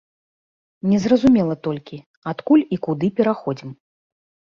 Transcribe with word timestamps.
Незразумела 0.93 1.55
толькі, 1.69 2.01
адкуль 2.35 2.67
і 2.73 2.83
куды 2.89 3.15
пераходзім. 3.21 3.69